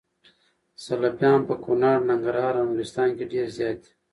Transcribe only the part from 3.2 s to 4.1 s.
ډير زيات دي